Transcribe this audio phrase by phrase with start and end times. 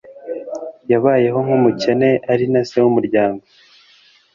[0.91, 3.43] yabayeho, nk'umukene, ari na se w'umuryango